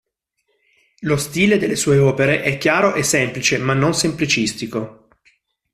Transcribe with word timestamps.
Lo 1.01 1.15
stile 1.15 1.59
delle 1.59 1.75
sue 1.75 1.99
opere 1.99 2.41
è 2.41 2.57
chiaro 2.57 2.95
e 2.95 3.03
semplice, 3.03 3.59
ma 3.59 3.75
non 3.75 3.93
semplicistico. 3.93 5.09